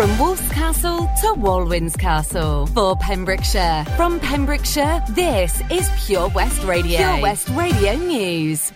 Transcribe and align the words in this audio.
From 0.00 0.18
Wolf's 0.18 0.48
Castle 0.52 1.00
to 1.00 1.34
Walwyn's 1.34 1.94
Castle. 1.94 2.66
For 2.68 2.96
Pembrokeshire. 2.96 3.84
From 3.98 4.18
Pembrokeshire, 4.18 5.04
this 5.10 5.60
is 5.70 5.90
Pure 6.06 6.30
West 6.30 6.62
Radio. 6.62 6.96
Pure 6.96 7.20
West 7.20 7.50
Radio 7.50 7.96
News. 7.96 8.72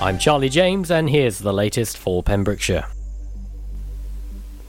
I'm 0.00 0.18
Charlie 0.18 0.48
James, 0.48 0.90
and 0.90 1.08
here's 1.08 1.38
the 1.38 1.52
latest 1.52 1.96
for 1.96 2.24
Pembrokeshire. 2.24 2.86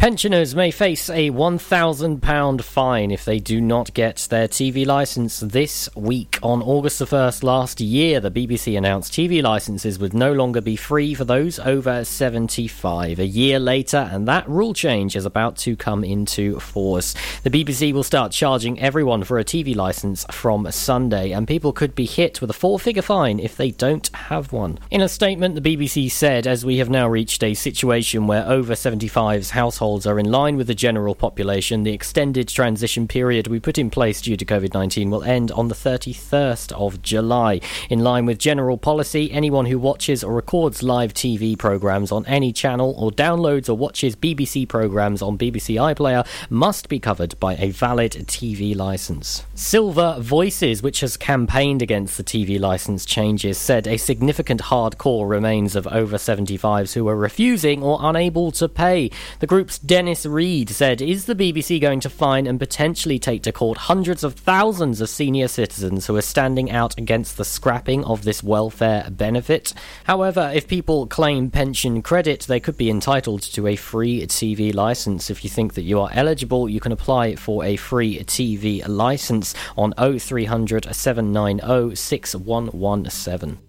Pensioners 0.06 0.54
may 0.54 0.70
face 0.70 1.10
a 1.10 1.32
£1,000 1.32 2.62
fine 2.62 3.10
if 3.10 3.26
they 3.26 3.40
do 3.40 3.60
not 3.60 3.92
get 3.96 4.28
their 4.30 4.48
TV 4.48 4.86
licence 4.86 5.40
this 5.40 5.90
week. 5.96 6.38
On 6.44 6.62
August 6.62 7.00
the 7.00 7.06
1st 7.06 7.42
last 7.42 7.82
year, 7.82 8.20
the 8.20 8.30
BBC 8.30 8.78
announced 8.78 9.14
TV 9.14 9.42
licences 9.42 9.98
would 9.98 10.14
no 10.14 10.32
longer 10.32 10.62
be 10.62 10.76
free 10.76 11.16
for 11.16 11.26
those 11.26 11.58
over 11.58 12.06
75. 12.06 13.18
A 13.18 13.26
year 13.26 13.60
later, 13.60 14.08
and 14.12 14.28
that 14.28 14.48
rule 14.48 14.76
change 14.76 15.16
is 15.16 15.26
about 15.26 15.58
to 15.58 15.76
come 15.76 16.04
into 16.04 16.60
force. 16.60 17.16
The 17.42 17.50
BBC 17.50 17.92
will 17.92 18.04
start 18.04 18.32
charging 18.32 18.80
everyone 18.80 19.24
for 19.24 19.40
a 19.40 19.44
TV 19.44 19.76
licence 19.76 20.24
from 20.30 20.70
Sunday, 20.70 21.32
and 21.32 21.48
people 21.48 21.74
could 21.74 21.96
be 21.96 22.06
hit 22.06 22.42
with 22.42 22.52
a 22.52 22.54
four 22.54 22.80
figure 22.80 23.02
fine 23.02 23.40
if 23.40 23.58
they 23.58 23.72
don't 23.72 24.08
have 24.14 24.54
one. 24.54 24.78
In 24.92 25.02
a 25.02 25.10
statement, 25.10 25.56
the 25.56 25.76
BBC 25.76 26.12
said, 26.12 26.46
as 26.46 26.64
we 26.64 26.78
have 26.78 26.92
now 26.92 27.08
reached 27.08 27.42
a 27.42 27.56
situation 27.56 28.28
where 28.28 28.46
over 28.48 28.74
75's 28.74 29.50
household 29.50 29.95
are 30.04 30.20
in 30.20 30.32
line 30.32 30.58
with 30.58 30.68
the 30.68 30.76
general 30.76 31.16
population, 31.16 31.84
the 31.84 31.94
extended 31.94 32.48
transition 32.48 33.08
period 33.08 33.48
we 33.48 33.60
put 33.60 33.78
in 33.78 33.90
place 33.90 34.20
due 34.22 34.36
to 34.36 34.44
COVID 34.44 34.74
19 34.74 35.10
will 35.10 35.24
end 35.24 35.52
on 35.52 35.68
the 35.68 35.76
31st 35.76 36.72
of 36.74 37.02
July. 37.02 37.62
In 37.90 38.00
line 38.00 38.26
with 38.26 38.40
general 38.40 38.78
policy, 38.78 39.32
anyone 39.32 39.68
who 39.68 39.80
watches 39.80 40.24
or 40.24 40.34
records 40.34 40.84
live 40.84 41.14
TV 41.14 41.58
programmes 41.58 42.12
on 42.12 42.26
any 42.26 42.52
channel 42.52 42.96
or 42.98 43.12
downloads 43.12 43.70
or 43.70 43.76
watches 43.76 44.16
BBC 44.16 44.68
programmes 44.68 45.22
on 45.22 45.38
BBC 45.38 45.76
iPlayer 45.76 46.28
must 46.50 46.90
be 46.90 47.00
covered 47.00 47.40
by 47.40 47.56
a 47.56 47.70
valid 47.70 48.12
TV 48.28 48.76
licence. 48.76 49.46
Silver 49.54 50.18
Voices, 50.20 50.82
which 50.82 51.02
has 51.02 51.16
campaigned 51.16 51.82
against 51.82 52.18
the 52.18 52.24
TV 52.24 52.60
licence 52.60 53.06
changes, 53.06 53.58
said 53.58 53.88
a 53.88 53.98
significant 53.98 54.64
hardcore 54.64 55.30
remains 55.30 55.76
of 55.76 55.88
over 55.88 56.18
75s 56.18 56.94
who 56.94 57.08
are 57.08 57.16
refusing 57.16 57.84
or 57.84 58.00
unable 58.02 58.52
to 58.52 58.68
pay. 58.68 59.12
The 59.40 59.48
group's 59.48 59.78
Dennis 59.86 60.26
Reed 60.26 60.70
said, 60.70 61.00
Is 61.00 61.26
the 61.26 61.36
BBC 61.36 61.80
going 61.80 62.00
to 62.00 62.10
fine 62.10 62.48
and 62.48 62.58
potentially 62.58 63.20
take 63.20 63.44
to 63.44 63.52
court 63.52 63.78
hundreds 63.78 64.24
of 64.24 64.34
thousands 64.34 65.00
of 65.00 65.10
senior 65.10 65.48
citizens 65.48 66.08
who 66.08 66.16
are 66.16 66.24
standing 66.24 66.72
out 66.72 66.98
against 66.98 67.38
the 67.38 67.46
scrapping 67.46 68.04
of 68.06 68.24
this 68.24 68.42
welfare 68.42 69.08
benefit? 69.12 69.74
However, 70.06 70.52
if 70.56 70.68
people 70.68 71.06
claim 71.06 71.52
pension 71.52 72.02
credit, 72.02 72.42
they 72.48 72.60
could 72.60 72.78
be 72.78 72.90
entitled 72.90 73.44
to 73.44 73.68
a 73.68 73.76
free 73.76 74.26
TV 74.26 74.74
license. 74.74 75.30
If 75.30 75.44
you 75.44 75.52
think 75.52 75.76
that 75.76 75.84
you 75.84 76.00
are 76.00 76.10
eligible, 76.14 76.68
you 76.68 76.80
can 76.80 76.92
apply 76.92 77.36
for 77.36 77.64
a 77.64 77.76
free 77.76 78.20
TV 78.20 78.88
license 78.88 79.54
on 79.78 79.94
0300 79.98 80.96
790 80.96 81.96
6117. 81.96 83.65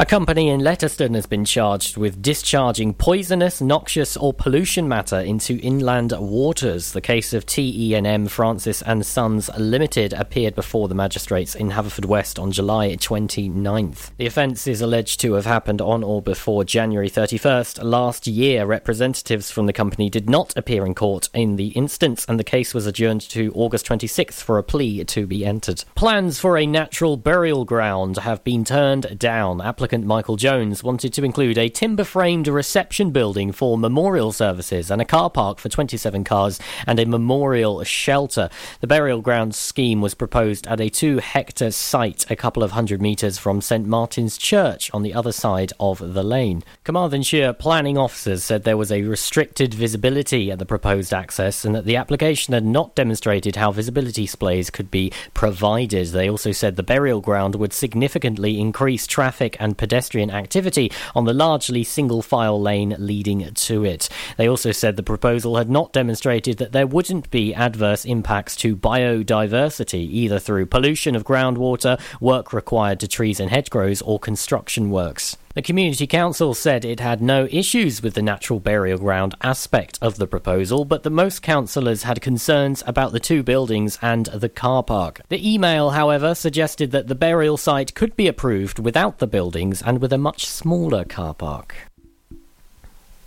A 0.00 0.06
company 0.06 0.48
in 0.48 0.60
Letterston 0.60 1.14
has 1.14 1.26
been 1.26 1.44
charged 1.44 1.96
with 1.96 2.22
discharging 2.22 2.94
poisonous, 2.94 3.60
noxious, 3.60 4.16
or 4.16 4.32
pollution 4.32 4.86
matter 4.86 5.18
into 5.18 5.58
inland 5.58 6.12
waters. 6.16 6.92
The 6.92 7.00
case 7.00 7.32
of 7.32 7.44
TE&M 7.44 8.28
Francis 8.28 8.80
and 8.82 9.04
Sons 9.04 9.50
Limited 9.58 10.12
appeared 10.12 10.54
before 10.54 10.86
the 10.86 10.94
magistrates 10.94 11.56
in 11.56 11.70
Haverfordwest 11.70 12.40
on 12.40 12.52
July 12.52 12.90
29th. 12.90 14.12
The 14.18 14.26
offence 14.26 14.68
is 14.68 14.80
alleged 14.80 15.18
to 15.22 15.32
have 15.32 15.46
happened 15.46 15.80
on 15.80 16.04
or 16.04 16.22
before 16.22 16.62
January 16.62 17.10
31st 17.10 17.82
last 17.82 18.28
year. 18.28 18.66
Representatives 18.66 19.50
from 19.50 19.66
the 19.66 19.72
company 19.72 20.08
did 20.08 20.30
not 20.30 20.56
appear 20.56 20.86
in 20.86 20.94
court 20.94 21.28
in 21.34 21.56
the 21.56 21.70
instance, 21.70 22.24
and 22.28 22.38
the 22.38 22.44
case 22.44 22.72
was 22.72 22.86
adjourned 22.86 23.22
to 23.22 23.50
August 23.56 23.88
26th 23.88 24.40
for 24.44 24.58
a 24.58 24.62
plea 24.62 25.02
to 25.06 25.26
be 25.26 25.44
entered. 25.44 25.82
Plans 25.96 26.38
for 26.38 26.56
a 26.56 26.66
natural 26.66 27.16
burial 27.16 27.64
ground 27.64 28.18
have 28.18 28.44
been 28.44 28.64
turned 28.64 29.18
down 29.18 29.60
applicant 29.88 30.04
Michael 30.04 30.36
Jones 30.36 30.84
wanted 30.84 31.14
to 31.14 31.24
include 31.24 31.56
a 31.56 31.70
timber 31.70 32.04
framed 32.04 32.46
reception 32.46 33.10
building 33.10 33.52
for 33.52 33.78
memorial 33.78 34.32
services 34.32 34.90
and 34.90 35.00
a 35.00 35.04
car 35.06 35.30
park 35.30 35.58
for 35.58 35.70
27 35.70 36.24
cars 36.24 36.60
and 36.86 37.00
a 37.00 37.06
memorial 37.06 37.82
shelter. 37.84 38.50
The 38.80 38.86
burial 38.86 39.22
ground 39.22 39.54
scheme 39.54 40.02
was 40.02 40.14
proposed 40.14 40.66
at 40.66 40.78
a 40.78 40.90
two 40.90 41.20
hectare 41.20 41.70
site 41.70 42.30
a 42.30 42.36
couple 42.36 42.62
of 42.62 42.72
hundred 42.72 43.00
metres 43.00 43.38
from 43.38 43.62
St 43.62 43.86
Martin's 43.86 44.36
Church 44.36 44.90
on 44.92 45.02
the 45.02 45.14
other 45.14 45.32
side 45.32 45.72
of 45.80 46.12
the 46.12 46.22
lane. 46.22 46.64
Carmarthenshire 46.84 47.54
planning 47.54 47.96
officers 47.96 48.44
said 48.44 48.64
there 48.64 48.76
was 48.76 48.92
a 48.92 49.04
restricted 49.04 49.72
visibility 49.72 50.50
at 50.50 50.58
the 50.58 50.66
proposed 50.66 51.14
access 51.14 51.64
and 51.64 51.74
that 51.74 51.86
the 51.86 51.96
application 51.96 52.52
had 52.52 52.66
not 52.66 52.94
demonstrated 52.94 53.56
how 53.56 53.72
visibility 53.72 54.26
displays 54.26 54.68
could 54.68 54.90
be 54.90 55.10
provided. 55.32 56.08
They 56.08 56.28
also 56.28 56.52
said 56.52 56.76
the 56.76 56.82
burial 56.82 57.22
ground 57.22 57.54
would 57.54 57.72
significantly 57.72 58.60
increase 58.60 59.06
traffic 59.06 59.56
and 59.58 59.77
pedestrian 59.78 60.30
activity 60.30 60.92
on 61.14 61.24
the 61.24 61.32
largely 61.32 61.82
single 61.82 62.20
file 62.20 62.60
lane 62.60 62.94
leading 62.98 63.54
to 63.54 63.84
it. 63.84 64.10
They 64.36 64.48
also 64.48 64.72
said 64.72 64.96
the 64.96 65.02
proposal 65.02 65.56
had 65.56 65.70
not 65.70 65.94
demonstrated 65.94 66.58
that 66.58 66.72
there 66.72 66.86
wouldn't 66.86 67.30
be 67.30 67.54
adverse 67.54 68.04
impacts 68.04 68.54
to 68.56 68.76
biodiversity, 68.76 70.06
either 70.10 70.38
through 70.38 70.66
pollution 70.66 71.16
of 71.16 71.24
groundwater, 71.24 71.98
work 72.20 72.52
required 72.52 73.00
to 73.00 73.08
trees 73.08 73.40
and 73.40 73.50
hedgerows, 73.50 74.02
or 74.02 74.18
construction 74.18 74.90
works. 74.90 75.36
The 75.54 75.62
Community 75.62 76.06
Council 76.06 76.54
said 76.54 76.84
it 76.84 77.00
had 77.00 77.20
no 77.20 77.48
issues 77.50 78.02
with 78.02 78.14
the 78.14 78.22
natural 78.22 78.60
burial 78.60 78.98
ground 78.98 79.34
aspect 79.42 79.98
of 80.00 80.16
the 80.16 80.26
proposal, 80.26 80.84
but 80.84 81.02
that 81.02 81.10
most 81.10 81.42
councillors 81.42 82.02
had 82.02 82.20
concerns 82.20 82.84
about 82.86 83.12
the 83.12 83.20
two 83.20 83.42
buildings 83.42 83.98
and 84.02 84.26
the 84.26 84.48
car 84.48 84.82
park. 84.82 85.20
The 85.30 85.52
email, 85.52 85.90
however, 85.90 86.34
suggested 86.34 86.90
that 86.92 87.08
the 87.08 87.14
burial 87.14 87.56
site 87.56 87.94
could 87.94 88.14
be 88.14 88.28
approved 88.28 88.78
without 88.78 89.18
the 89.18 89.26
buildings 89.26 89.82
and 89.82 90.00
with 90.00 90.12
a 90.12 90.18
much 90.18 90.46
smaller 90.46 91.04
car 91.04 91.34
park. 91.34 91.74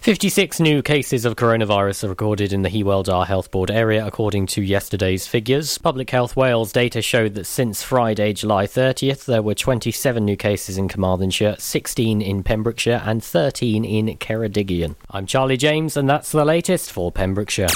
56 0.01 0.59
new 0.59 0.81
cases 0.81 1.25
of 1.25 1.35
coronavirus 1.35 2.05
are 2.05 2.09
recorded 2.09 2.51
in 2.51 2.63
the 2.63 2.69
Hywel 2.69 3.05
Dda 3.05 3.27
Health 3.27 3.51
Board 3.51 3.69
area, 3.69 4.03
according 4.03 4.47
to 4.47 4.63
yesterday's 4.63 5.27
figures. 5.27 5.77
Public 5.77 6.09
Health 6.09 6.35
Wales 6.35 6.71
data 6.71 7.03
showed 7.03 7.35
that 7.35 7.43
since 7.43 7.83
Friday, 7.83 8.33
July 8.33 8.65
30th, 8.65 9.25
there 9.25 9.43
were 9.43 9.53
27 9.53 10.25
new 10.25 10.35
cases 10.35 10.79
in 10.79 10.87
Carmarthenshire, 10.87 11.55
16 11.59 12.19
in 12.19 12.41
Pembrokeshire, 12.41 13.03
and 13.05 13.23
13 13.23 13.85
in 13.85 14.17
Ceredigion. 14.17 14.95
I'm 15.11 15.27
Charlie 15.27 15.55
James, 15.55 15.95
and 15.95 16.09
that's 16.09 16.31
the 16.31 16.45
latest 16.45 16.91
for 16.91 17.11
Pembrokeshire. 17.11 17.67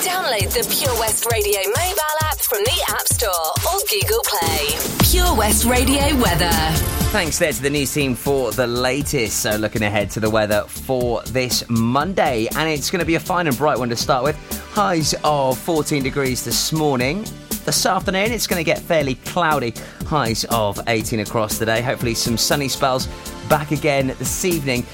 Download 0.00 0.50
the 0.54 0.66
Pure 0.74 0.98
West 0.98 1.26
Radio 1.30 1.58
mobile 1.58 2.18
app 2.22 2.38
from 2.38 2.64
the 2.64 2.84
App 2.88 3.06
Store 3.08 3.30
or 3.68 3.80
Google 3.90 4.22
Play. 4.24 4.78
Pure 5.10 5.36
West 5.36 5.66
Radio 5.66 6.16
weather. 6.22 6.50
Thanks 7.10 7.38
there 7.38 7.52
to 7.52 7.60
the 7.60 7.68
news 7.68 7.92
team 7.92 8.14
for 8.14 8.50
the 8.50 8.66
latest. 8.66 9.40
So, 9.40 9.56
looking 9.56 9.82
ahead 9.82 10.08
to 10.12 10.20
the 10.20 10.30
weather 10.30 10.62
for 10.66 11.22
this 11.24 11.68
Monday, 11.68 12.48
and 12.56 12.66
it's 12.66 12.90
going 12.90 13.00
to 13.00 13.04
be 13.04 13.16
a 13.16 13.20
fine 13.20 13.46
and 13.46 13.54
bright 13.58 13.78
one 13.78 13.90
to 13.90 13.96
start 13.96 14.24
with. 14.24 14.36
Highs 14.72 15.14
of 15.22 15.58
14 15.58 16.02
degrees 16.02 16.46
this 16.46 16.72
morning. 16.72 17.26
This 17.66 17.84
afternoon, 17.84 18.32
it's 18.32 18.46
going 18.46 18.58
to 18.58 18.64
get 18.64 18.78
fairly 18.78 19.16
cloudy. 19.16 19.74
Highs 20.06 20.44
of 20.44 20.80
18 20.86 21.20
across 21.20 21.58
the 21.58 21.66
day. 21.66 21.82
Hopefully, 21.82 22.14
some 22.14 22.38
sunny 22.38 22.68
spells 22.68 23.06
back 23.50 23.70
again 23.70 24.14
this 24.18 24.46
evening. 24.46 24.86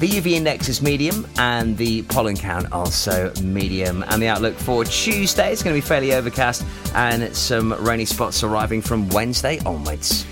The 0.00 0.08
UV 0.08 0.32
index 0.32 0.70
is 0.70 0.80
medium 0.80 1.26
and 1.36 1.76
the 1.76 2.00
pollen 2.04 2.34
count 2.34 2.72
also 2.72 3.30
medium. 3.42 4.02
And 4.08 4.22
the 4.22 4.28
outlook 4.28 4.54
for 4.54 4.82
Tuesday 4.86 5.52
is 5.52 5.62
going 5.62 5.76
to 5.76 5.82
be 5.82 5.86
fairly 5.86 6.14
overcast 6.14 6.64
and 6.94 7.36
some 7.36 7.74
rainy 7.74 8.06
spots 8.06 8.42
arriving 8.42 8.80
from 8.80 9.10
Wednesday 9.10 9.58
onwards. 9.66 10.24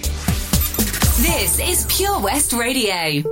This 1.20 1.60
is 1.60 1.84
Pure 1.94 2.18
West 2.20 2.54
Radio. 2.54 3.22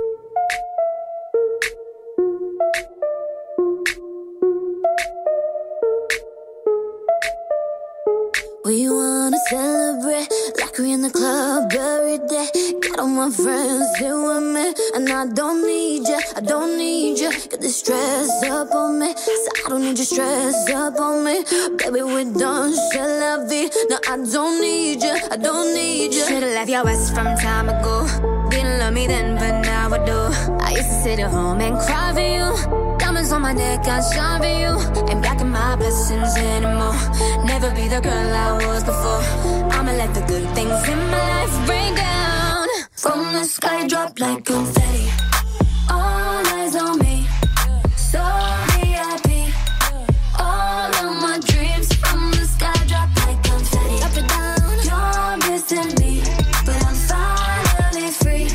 We 8.63 8.87
wanna 8.89 9.37
celebrate 9.49 10.56
we 10.79 10.93
in 10.93 11.01
the 11.01 11.09
club 11.09 11.71
every 11.73 12.19
day. 12.27 12.47
Got 12.81 12.99
all 12.99 13.07
my 13.07 13.29
friends 13.31 13.87
with 13.99 14.43
me, 14.55 14.73
and 14.95 15.09
I 15.09 15.25
don't 15.33 15.65
need 15.65 16.07
you, 16.07 16.19
I 16.35 16.41
don't 16.41 16.77
need 16.77 17.19
you. 17.19 17.31
Get 17.31 17.61
the 17.61 17.69
stress 17.69 18.29
up 18.43 18.73
on 18.75 18.99
me, 18.99 19.13
so 19.15 19.49
I 19.65 19.69
don't 19.69 19.81
need 19.81 19.97
you 19.97 20.03
stress 20.03 20.69
up 20.69 20.99
on 20.99 21.23
me. 21.23 21.43
Baby, 21.77 22.03
we're 22.03 22.31
done, 22.33 22.73
shall 22.91 23.09
la 23.19 23.47
vie. 23.47 23.69
No, 23.89 23.97
I 24.09 24.17
don't 24.17 24.61
need 24.61 25.01
you, 25.01 25.17
I 25.31 25.37
don't 25.37 25.73
need 25.73 26.13
you. 26.13 26.25
Should've 26.25 26.53
left 26.53 26.69
your 26.69 26.87
ass 26.87 27.11
from 27.11 27.35
time 27.37 27.69
ago. 27.69 28.05
Didn't 28.49 28.79
love 28.79 28.93
me 28.93 29.07
then, 29.07 29.35
but 29.35 29.61
now 29.61 29.93
I 29.93 30.05
do. 30.05 30.19
I 30.63 30.71
used 30.71 30.89
to 30.89 31.03
sit 31.03 31.19
at 31.19 31.31
home 31.31 31.61
and 31.61 31.77
cry 31.79 32.13
for 32.13 32.19
you 32.19 32.96
my 33.47 33.53
neck, 33.53 33.87
I 33.87 34.01
shine 34.11 34.41
for 34.41 34.53
you. 34.61 34.73
Ain't 35.09 35.21
backing 35.23 35.51
my 35.51 35.75
blessings 35.77 36.35
anymore. 36.35 36.97
Never 37.45 37.69
be 37.77 37.87
the 37.87 38.01
girl 38.01 38.29
I 38.45 38.51
was 38.65 38.83
before. 38.83 39.23
I'ma 39.75 39.91
let 40.01 40.13
the 40.13 40.23
good 40.31 40.47
things 40.55 40.79
in 40.93 40.99
my 41.13 41.23
life 41.33 41.69
rain 41.69 41.95
down. 41.95 42.67
From 42.91 43.19
the 43.35 43.45
sky, 43.45 43.87
drop 43.87 44.19
like 44.19 44.43
confetti. 44.43 45.07
All 45.89 46.43
eyes 46.55 46.75
on 46.75 46.99
me. 46.99 47.25
So 47.95 48.21
VIP. 48.71 49.29
All 50.45 50.91
of 51.03 51.11
my 51.25 51.39
dreams 51.49 51.87
from 52.01 52.19
the 52.31 52.45
sky, 52.55 52.77
drop 52.91 53.09
like 53.23 53.41
confetti. 53.49 53.97
Drop 54.01 54.17
it 54.21 54.27
down. 54.35 54.75
You're 54.89 55.35
missing 55.47 55.91
me, 56.01 56.13
but 56.65 56.79
I'm 56.87 56.97
finally 57.11 58.11
free. 58.21 58.47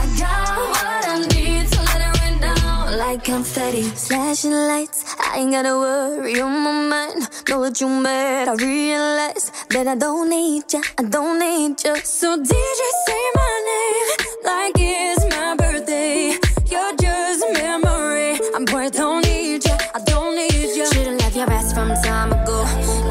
I 0.00 0.02
got 0.22 0.56
what 0.72 1.04
I 1.14 1.16
need, 1.34 1.64
so 1.72 1.80
let 1.90 2.00
it 2.06 2.12
rain 2.20 2.40
down 2.40 2.98
like 2.98 3.22
confetti 3.24 3.84
flashing 4.32 4.52
lights. 4.52 5.04
I 5.20 5.40
ain't 5.40 5.50
gotta 5.50 5.76
worry 5.76 6.40
on 6.40 6.64
my 6.64 6.72
mind. 6.72 7.28
Know 7.48 7.58
what 7.60 7.78
you 7.82 7.88
meant. 7.88 8.48
I 8.48 8.54
realize 8.54 9.52
that 9.68 9.86
I 9.86 9.94
don't 9.94 10.30
need 10.30 10.72
ya. 10.72 10.80
I 10.98 11.02
don't 11.02 11.38
need 11.38 11.84
ya. 11.84 11.96
So 12.02 12.36
did 12.36 12.76
you 12.82 12.92
say 13.06 13.22
my 13.34 13.54
name 13.70 14.08
like 14.44 14.74
it's 14.78 15.24
my 15.36 15.54
birthday? 15.56 16.38
You're 16.70 16.96
just 16.96 17.44
a 17.44 17.52
memory. 17.52 18.40
I'm 18.54 18.64
poor. 18.64 18.82
I 18.82 18.88
don't 18.88 19.22
need 19.26 19.66
ya. 19.66 19.76
I 19.94 20.00
don't 20.06 20.34
need 20.34 20.76
ya. 20.78 20.86
Shouldn't 20.92 21.20
left 21.20 21.36
your 21.36 21.50
ass 21.50 21.74
from 21.74 21.88
time 22.02 22.32
ago. 22.32 22.64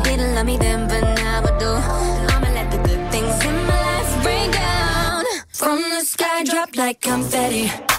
Didn't 0.04 0.34
love 0.34 0.48
me 0.48 0.58
then, 0.58 0.88
but 0.88 1.04
now 1.22 1.44
I 1.46 1.52
do. 1.60 1.72
I'ma 2.34 2.50
let 2.58 2.72
the 2.72 2.78
good 2.78 3.04
things 3.12 3.38
in 3.46 3.56
my 3.70 3.78
life 3.90 4.26
rain 4.26 4.50
down 4.50 5.24
from 5.50 5.78
the 5.94 6.02
sky, 6.02 6.44
drop 6.44 6.76
like 6.76 7.00
confetti. 7.00 7.91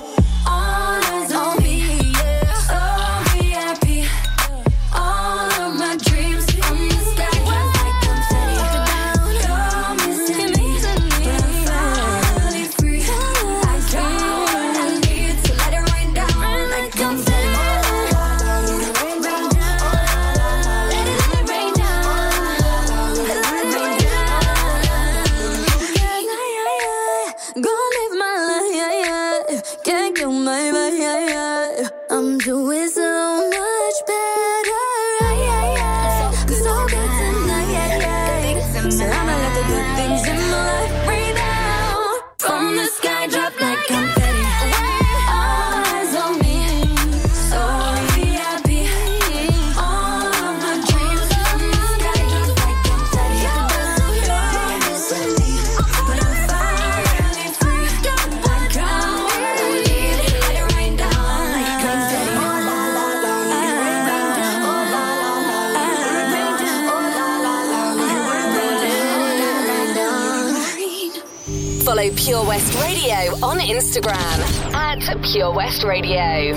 West 75.54 75.82
Radio. 75.84 76.52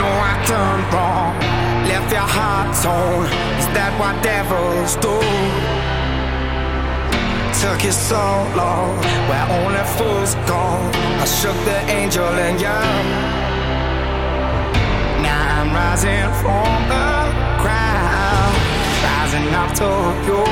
No, 0.00 0.08
I 0.08 0.32
turned 0.48 0.86
wrong, 0.92 1.36
left 1.86 2.10
your 2.10 2.24
heart 2.24 2.72
torn. 2.80 3.26
Is 3.60 3.66
that 3.76 3.92
what 4.00 4.16
devils 4.24 4.96
do? 5.04 5.12
Took 7.60 7.84
you 7.84 7.92
so 7.92 8.24
long, 8.56 8.96
where 9.28 9.46
only 9.60 9.84
fools 9.96 10.34
go. 10.48 10.64
I 11.20 11.26
shook 11.26 11.58
the 11.68 11.78
angel 11.92 12.24
and 12.24 12.58
young. 12.58 13.04
Now 15.20 15.60
I'm 15.60 15.74
rising 15.76 16.32
from 16.40 16.88
the 16.88 17.12
crowd, 17.60 18.54
rising 19.04 19.52
up 19.60 19.70
to 19.80 19.92
you. 20.24 20.42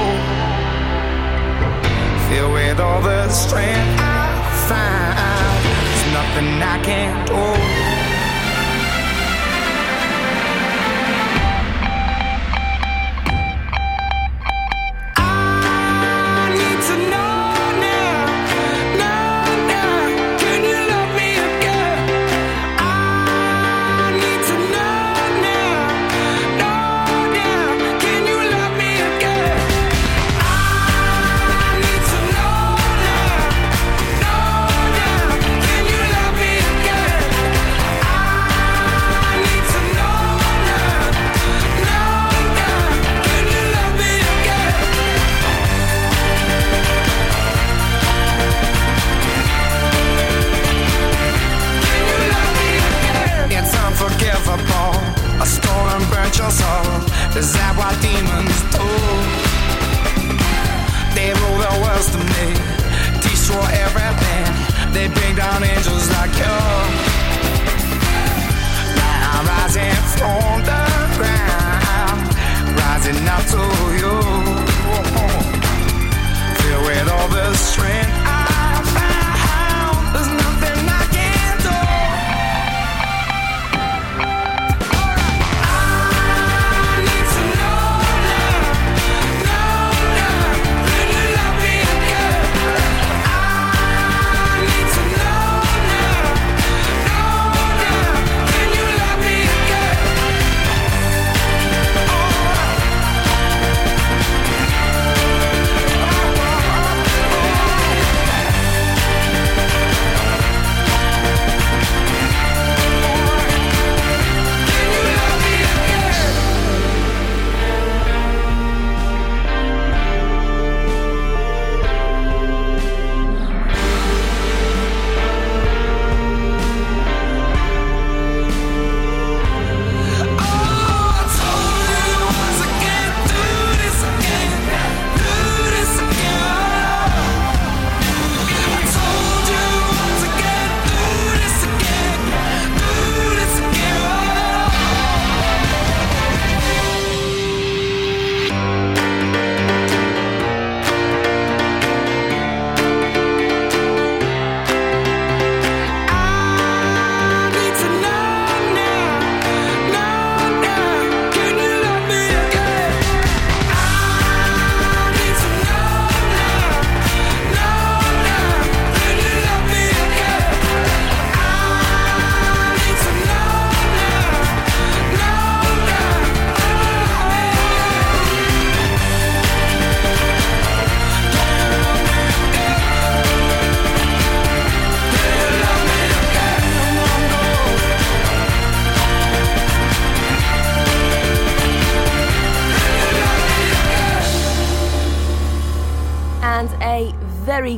Filled 2.28 2.52
with 2.52 2.78
all 2.78 3.00
the 3.00 3.28
strength 3.30 4.00
I 4.00 4.68
find 4.68 5.29
and 6.40 6.64
I 6.64 6.82
can't 6.82 7.28
hold 7.28 7.69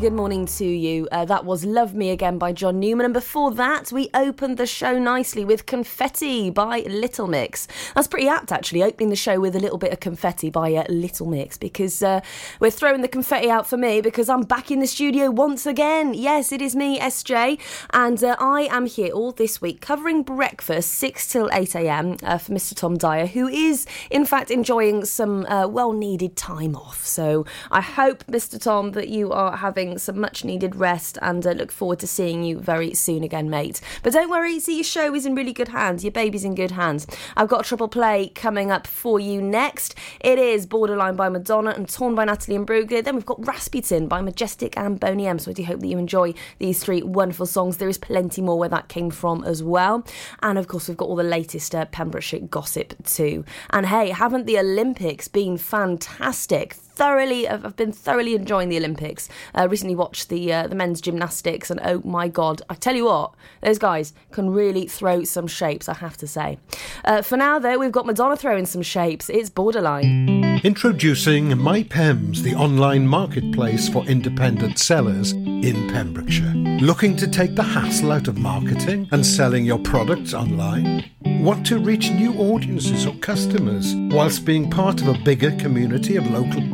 good 0.02 0.12
morning 0.12 0.46
to 0.46 0.64
you. 0.64 1.06
That 1.24 1.44
was 1.44 1.64
Love 1.64 1.94
Me 1.94 2.10
Again 2.10 2.38
by 2.38 2.52
John 2.52 2.80
Newman. 2.80 3.04
And 3.04 3.14
before 3.14 3.50
that, 3.52 3.92
we 3.92 4.10
opened 4.14 4.56
the 4.56 4.66
show 4.66 4.98
nicely 4.98 5.44
with 5.44 5.66
Confetti 5.66 6.50
by 6.50 6.80
Little 6.80 7.26
Mix. 7.26 7.68
That's 7.94 8.08
pretty 8.08 8.28
apt, 8.28 8.50
actually, 8.50 8.82
opening 8.82 9.10
the 9.10 9.16
show 9.16 9.38
with 9.38 9.54
a 9.54 9.60
little 9.60 9.78
bit 9.78 9.92
of 9.92 10.00
confetti 10.00 10.50
by 10.50 10.74
uh, 10.74 10.84
Little 10.88 11.26
Mix 11.26 11.56
because 11.56 12.02
uh, 12.02 12.20
we're 12.60 12.70
throwing 12.70 13.02
the 13.02 13.08
confetti 13.08 13.50
out 13.50 13.66
for 13.66 13.76
me 13.76 14.00
because 14.00 14.28
I'm 14.28 14.42
back 14.42 14.70
in 14.70 14.80
the 14.80 14.86
studio 14.86 15.30
once 15.30 15.66
again. 15.66 16.14
Yes, 16.14 16.52
it 16.52 16.60
is 16.60 16.74
me, 16.74 16.98
SJ, 16.98 17.60
and 17.92 18.22
uh, 18.24 18.36
I 18.38 18.62
am 18.70 18.86
here 18.86 19.12
all 19.12 19.32
this 19.32 19.60
week 19.60 19.80
covering 19.80 20.22
breakfast 20.22 20.94
6 20.94 21.30
till 21.30 21.48
8 21.52 21.74
a.m. 21.76 22.16
Uh, 22.22 22.38
for 22.38 22.52
Mr. 22.52 22.74
Tom 22.74 22.96
Dyer, 22.96 23.26
who 23.26 23.48
is, 23.48 23.86
in 24.10 24.24
fact, 24.24 24.50
enjoying 24.50 25.04
some 25.04 25.46
uh, 25.46 25.66
well 25.66 25.92
needed 25.92 26.36
time 26.36 26.74
off. 26.74 27.06
So 27.06 27.46
I 27.70 27.80
hope, 27.80 28.24
Mr. 28.24 28.60
Tom, 28.60 28.92
that 28.92 29.08
you 29.08 29.32
are 29.32 29.56
having 29.58 29.98
some 29.98 30.20
much 30.20 30.44
needed 30.44 30.76
rest 30.76 31.11
and 31.20 31.46
uh, 31.46 31.50
look 31.50 31.72
forward 31.72 31.98
to 32.00 32.06
seeing 32.06 32.42
you 32.42 32.58
very 32.58 32.94
soon 32.94 33.22
again, 33.22 33.50
mate. 33.50 33.80
But 34.02 34.12
don't 34.12 34.30
worry, 34.30 34.58
see, 34.60 34.76
your 34.76 34.84
show 34.84 35.14
is 35.14 35.26
in 35.26 35.34
really 35.34 35.52
good 35.52 35.68
hands. 35.68 36.04
Your 36.04 36.12
baby's 36.12 36.44
in 36.44 36.54
good 36.54 36.70
hands. 36.70 37.06
I've 37.36 37.48
got 37.48 37.60
a 37.60 37.68
triple 37.68 37.88
play 37.88 38.28
coming 38.34 38.70
up 38.70 38.86
for 38.86 39.20
you 39.20 39.42
next. 39.42 39.94
It 40.20 40.38
is 40.38 40.66
Borderline 40.66 41.16
by 41.16 41.28
Madonna 41.28 41.70
and 41.70 41.88
Torn 41.88 42.14
by 42.14 42.24
Natalie 42.24 42.58
Imbruglia. 42.58 43.04
Then 43.04 43.14
we've 43.14 43.26
got 43.26 43.46
Rasputin 43.46 44.08
by 44.08 44.22
Majestic 44.22 44.76
and 44.76 44.98
Boney 44.98 45.26
M. 45.26 45.38
So 45.38 45.50
I 45.50 45.54
do 45.54 45.64
hope 45.64 45.80
that 45.80 45.86
you 45.88 45.98
enjoy 45.98 46.34
these 46.58 46.82
three 46.82 47.02
wonderful 47.02 47.46
songs. 47.46 47.76
There 47.76 47.88
is 47.88 47.98
plenty 47.98 48.42
more 48.42 48.58
where 48.58 48.68
that 48.68 48.88
came 48.88 49.10
from 49.10 49.44
as 49.44 49.62
well. 49.62 50.06
And 50.42 50.58
of 50.58 50.68
course, 50.68 50.88
we've 50.88 50.96
got 50.96 51.08
all 51.08 51.16
the 51.16 51.22
latest 51.22 51.74
uh, 51.74 51.86
Pembrokeshire 51.86 52.40
gossip 52.40 52.94
too. 53.04 53.44
And 53.70 53.86
hey, 53.86 54.10
haven't 54.10 54.46
the 54.46 54.58
Olympics 54.58 55.28
been 55.28 55.58
fantastic? 55.58 56.76
Thoroughly 56.94 57.48
I've 57.48 57.76
been 57.76 57.92
thoroughly 57.92 58.34
enjoying 58.34 58.68
the 58.68 58.76
Olympics. 58.76 59.28
Uh, 59.54 59.68
recently 59.68 59.94
watched 59.94 60.28
the 60.28 60.52
uh, 60.52 60.66
the 60.66 60.74
men's 60.74 61.00
gymnastics, 61.00 61.70
and 61.70 61.80
oh 61.82 62.02
my 62.04 62.28
god, 62.28 62.62
I 62.68 62.74
tell 62.74 62.94
you 62.94 63.06
what, 63.06 63.34
those 63.62 63.78
guys 63.78 64.12
can 64.30 64.50
really 64.50 64.86
throw 64.86 65.24
some 65.24 65.46
shapes. 65.46 65.88
I 65.88 65.94
have 65.94 66.16
to 66.18 66.26
say. 66.26 66.58
Uh, 67.04 67.22
for 67.22 67.36
now, 67.36 67.58
though, 67.58 67.78
we've 67.78 67.92
got 67.92 68.06
Madonna 68.06 68.36
throwing 68.36 68.66
some 68.66 68.82
shapes. 68.82 69.28
It's 69.28 69.50
borderline. 69.50 70.42
Introducing 70.64 71.48
MyPems, 71.48 72.38
the 72.38 72.54
online 72.54 73.06
marketplace 73.06 73.88
for 73.88 74.04
independent 74.04 74.78
sellers 74.78 75.32
in 75.32 75.88
Pembrokeshire. 75.88 76.54
Looking 76.80 77.16
to 77.16 77.26
take 77.26 77.54
the 77.54 77.62
hassle 77.62 78.12
out 78.12 78.28
of 78.28 78.38
marketing 78.38 79.08
and 79.12 79.24
selling 79.24 79.64
your 79.64 79.78
products 79.78 80.34
online? 80.34 81.04
Want 81.24 81.66
to 81.66 81.78
reach 81.78 82.10
new 82.10 82.34
audiences 82.34 83.06
or 83.06 83.14
customers 83.16 83.94
whilst 84.14 84.44
being 84.44 84.70
part 84.70 85.00
of 85.00 85.08
a 85.08 85.18
bigger 85.24 85.50
community 85.56 86.16
of 86.16 86.30
local 86.30 86.60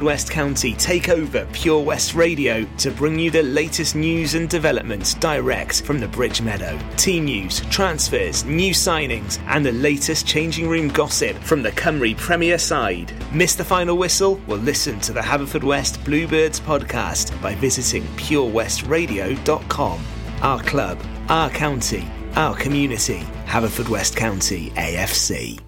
Haverfordwest 0.00 0.30
County 0.30 0.72
take 0.74 1.10
over 1.10 1.46
Pure 1.52 1.82
West 1.82 2.14
Radio 2.14 2.64
to 2.78 2.90
bring 2.90 3.18
you 3.18 3.30
the 3.30 3.42
latest 3.42 3.94
news 3.94 4.34
and 4.34 4.48
developments 4.48 5.12
direct 5.14 5.82
from 5.82 6.00
the 6.00 6.08
Bridge 6.08 6.40
Meadow. 6.40 6.78
Team 6.96 7.26
news, 7.26 7.60
transfers, 7.68 8.46
new 8.46 8.72
signings, 8.72 9.38
and 9.46 9.64
the 9.64 9.72
latest 9.72 10.26
changing 10.26 10.70
room 10.70 10.88
gossip 10.88 11.36
from 11.36 11.62
the 11.62 11.72
Cymru 11.72 12.16
Premier 12.16 12.56
side. 12.56 13.12
Miss 13.34 13.54
the 13.54 13.64
final 13.64 13.98
whistle? 13.98 14.40
Well, 14.46 14.60
listen 14.60 15.00
to 15.00 15.12
the 15.12 15.20
Haverfordwest 15.20 16.02
Bluebirds 16.02 16.60
podcast 16.60 17.40
by 17.42 17.54
visiting 17.56 18.04
purewestradio.com. 18.16 20.00
Our 20.40 20.62
club, 20.62 20.98
our 21.28 21.50
county, 21.50 22.08
our 22.36 22.56
community. 22.56 23.18
Haverfordwest 23.44 24.16
County 24.16 24.70
AFC. 24.70 25.60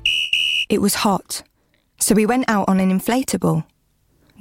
It 0.70 0.80
was 0.80 0.94
hot, 0.94 1.42
so 2.00 2.14
we 2.14 2.24
went 2.24 2.48
out 2.48 2.66
on 2.68 2.80
an 2.80 2.98
inflatable. 2.98 3.64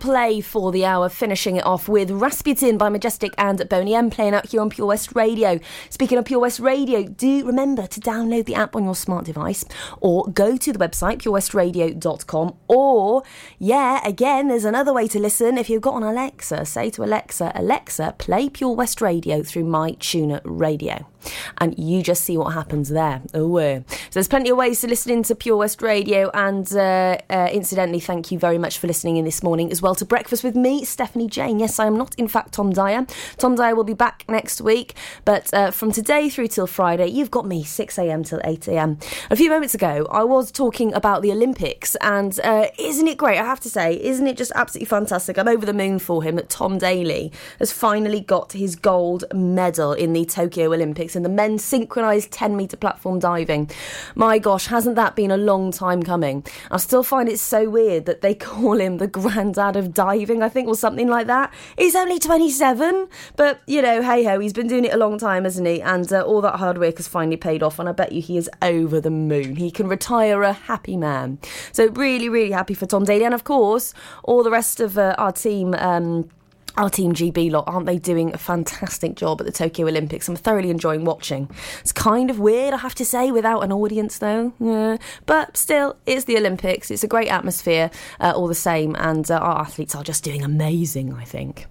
Play 0.00 0.40
for 0.40 0.72
the 0.72 0.84
hour, 0.84 1.08
finishing 1.08 1.56
it 1.56 1.66
off 1.66 1.88
with 1.88 2.10
Rasputin 2.10 2.78
by 2.78 2.88
Majestic 2.88 3.32
and 3.36 3.68
Boney 3.68 3.94
M 3.94 4.10
playing 4.10 4.34
out 4.34 4.48
here 4.48 4.60
on 4.60 4.70
Pure 4.70 4.86
West 4.86 5.14
Radio. 5.14 5.60
Speaking 5.90 6.16
of 6.16 6.24
Pure 6.24 6.40
West 6.40 6.58
Radio, 6.58 7.04
do 7.04 7.46
remember 7.46 7.86
to 7.86 8.00
download 8.00 8.46
the 8.46 8.54
app 8.54 8.74
on 8.74 8.84
your 8.84 8.96
smart 8.96 9.26
device 9.26 9.64
or 10.00 10.24
go 10.32 10.56
to 10.56 10.72
the 10.72 10.78
website 10.78 11.18
purewestradio.com 11.18 12.56
or, 12.66 13.22
yeah, 13.58 14.00
again, 14.06 14.48
there's 14.48 14.64
another 14.64 14.92
way 14.92 15.06
to 15.06 15.18
listen. 15.18 15.58
If 15.58 15.68
you've 15.68 15.82
got 15.82 15.96
an 15.96 16.02
Alexa, 16.02 16.64
say 16.64 16.88
to 16.90 17.04
Alexa, 17.04 17.52
Alexa, 17.54 18.14
play 18.18 18.48
Pure 18.48 18.74
West 18.74 19.00
Radio 19.00 19.42
through 19.42 19.64
My 19.64 19.92
Tuner 20.00 20.40
Radio. 20.44 21.09
And 21.58 21.78
you 21.78 22.02
just 22.02 22.24
see 22.24 22.36
what 22.36 22.52
happens 22.54 22.88
there. 22.88 23.22
Oh, 23.34 23.50
so 23.50 23.84
there's 24.12 24.28
plenty 24.28 24.50
of 24.50 24.56
ways 24.56 24.80
to 24.80 24.86
listen 24.86 25.12
into 25.12 25.34
Pure 25.34 25.56
West 25.56 25.82
Radio. 25.82 26.30
And 26.34 26.70
uh, 26.74 27.18
uh, 27.28 27.48
incidentally, 27.52 28.00
thank 28.00 28.30
you 28.30 28.38
very 28.38 28.58
much 28.58 28.78
for 28.78 28.86
listening 28.86 29.16
in 29.16 29.24
this 29.24 29.42
morning 29.42 29.70
as 29.70 29.82
well 29.82 29.94
to 29.96 30.04
Breakfast 30.04 30.42
with 30.44 30.56
me, 30.56 30.84
Stephanie 30.84 31.28
Jane. 31.28 31.58
Yes, 31.58 31.78
I 31.78 31.86
am 31.86 31.96
not, 31.96 32.14
in 32.16 32.28
fact, 32.28 32.52
Tom 32.52 32.72
Dyer. 32.72 33.06
Tom 33.38 33.54
Dyer 33.54 33.74
will 33.74 33.84
be 33.84 33.94
back 33.94 34.24
next 34.28 34.60
week. 34.60 34.94
But 35.24 35.52
uh, 35.52 35.70
from 35.70 35.92
today 35.92 36.28
through 36.28 36.48
till 36.48 36.66
Friday, 36.66 37.08
you've 37.08 37.30
got 37.30 37.46
me 37.46 37.62
6 37.62 37.98
a.m. 37.98 38.24
till 38.24 38.40
8 38.44 38.68
a.m. 38.68 38.98
A 39.30 39.36
few 39.36 39.50
moments 39.50 39.74
ago, 39.74 40.06
I 40.10 40.24
was 40.24 40.50
talking 40.50 40.92
about 40.94 41.22
the 41.22 41.32
Olympics. 41.32 41.96
And 41.96 42.38
uh, 42.40 42.68
isn't 42.78 43.06
it 43.06 43.16
great? 43.16 43.38
I 43.38 43.44
have 43.44 43.60
to 43.60 43.70
say, 43.70 44.00
isn't 44.02 44.26
it 44.26 44.36
just 44.36 44.52
absolutely 44.54 44.86
fantastic? 44.86 45.38
I'm 45.38 45.48
over 45.48 45.66
the 45.66 45.72
moon 45.72 45.98
for 45.98 46.22
him 46.22 46.36
that 46.36 46.48
Tom 46.48 46.78
Daly 46.78 47.32
has 47.58 47.72
finally 47.72 48.20
got 48.20 48.52
his 48.52 48.76
gold 48.76 49.24
medal 49.32 49.92
in 49.92 50.12
the 50.12 50.24
Tokyo 50.24 50.72
Olympics 50.72 51.09
in 51.16 51.22
the 51.22 51.28
men's 51.28 51.64
synchronised 51.64 52.30
10 52.30 52.56
metre 52.56 52.76
platform 52.76 53.18
diving. 53.18 53.70
My 54.14 54.38
gosh, 54.38 54.66
hasn't 54.66 54.96
that 54.96 55.16
been 55.16 55.30
a 55.30 55.36
long 55.36 55.72
time 55.72 56.02
coming? 56.02 56.44
I 56.70 56.76
still 56.78 57.02
find 57.02 57.28
it 57.28 57.38
so 57.38 57.68
weird 57.68 58.06
that 58.06 58.20
they 58.20 58.34
call 58.50 58.80
him 58.80 58.98
the 58.98 59.06
granddad 59.06 59.76
of 59.76 59.94
diving, 59.94 60.42
I 60.42 60.48
think, 60.48 60.68
or 60.68 60.74
something 60.74 61.08
like 61.08 61.26
that. 61.26 61.52
He's 61.78 61.94
only 61.94 62.18
27, 62.18 63.08
but 63.36 63.60
you 63.66 63.82
know, 63.82 64.02
hey 64.02 64.24
ho, 64.24 64.38
he's 64.38 64.52
been 64.52 64.68
doing 64.68 64.84
it 64.84 64.94
a 64.94 64.98
long 64.98 65.18
time, 65.18 65.44
hasn't 65.44 65.66
he? 65.66 65.80
And 65.82 66.12
uh, 66.12 66.22
all 66.22 66.40
that 66.42 66.56
hard 66.56 66.78
work 66.78 66.96
has 66.96 67.08
finally 67.08 67.36
paid 67.36 67.62
off, 67.62 67.78
and 67.78 67.88
I 67.88 67.92
bet 67.92 68.12
you 68.12 68.22
he 68.22 68.36
is 68.36 68.50
over 68.62 69.00
the 69.00 69.10
moon. 69.10 69.56
He 69.56 69.70
can 69.70 69.88
retire 69.88 70.42
a 70.42 70.52
happy 70.52 70.96
man. 70.96 71.38
So, 71.72 71.88
really, 71.88 72.28
really 72.28 72.52
happy 72.52 72.74
for 72.74 72.86
Tom 72.86 73.04
Daly, 73.04 73.24
and 73.24 73.34
of 73.34 73.44
course, 73.44 73.94
all 74.24 74.42
the 74.42 74.50
rest 74.50 74.80
of 74.80 74.98
uh, 74.98 75.14
our 75.18 75.32
team. 75.32 75.74
Um, 75.74 76.30
our 76.76 76.90
Team 76.90 77.12
GB 77.12 77.50
lot, 77.50 77.64
aren't 77.66 77.86
they 77.86 77.98
doing 77.98 78.32
a 78.32 78.38
fantastic 78.38 79.14
job 79.14 79.40
at 79.40 79.46
the 79.46 79.52
Tokyo 79.52 79.86
Olympics? 79.86 80.28
I'm 80.28 80.36
thoroughly 80.36 80.70
enjoying 80.70 81.04
watching. 81.04 81.50
It's 81.80 81.92
kind 81.92 82.30
of 82.30 82.38
weird, 82.38 82.74
I 82.74 82.78
have 82.78 82.94
to 82.96 83.04
say, 83.04 83.30
without 83.30 83.60
an 83.60 83.72
audience 83.72 84.18
though. 84.18 84.52
Yeah. 84.58 84.96
But 85.26 85.56
still, 85.56 85.96
it's 86.06 86.24
the 86.24 86.36
Olympics. 86.36 86.90
It's 86.90 87.04
a 87.04 87.08
great 87.08 87.28
atmosphere 87.28 87.90
uh, 88.20 88.32
all 88.34 88.48
the 88.48 88.54
same, 88.54 88.94
and 88.98 89.30
uh, 89.30 89.38
our 89.38 89.60
athletes 89.60 89.94
are 89.94 90.04
just 90.04 90.24
doing 90.24 90.42
amazing, 90.42 91.12
I 91.12 91.24
think. 91.24 91.66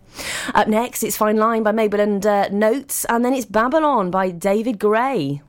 Up 0.53 0.67
next, 0.67 1.03
it's 1.03 1.17
Fine 1.17 1.37
Line 1.37 1.63
by 1.63 1.71
Mabel 1.71 1.99
and 1.99 2.25
uh, 2.25 2.49
Not3s, 2.49 3.05
and 3.09 3.23
then 3.23 3.33
it's 3.33 3.45
Babylon 3.45 4.11
by 4.11 4.31
David 4.31 4.79
Gray. 4.79 5.41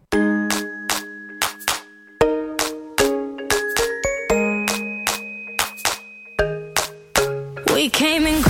We 7.75 7.89
came 7.89 8.27
in 8.27 8.43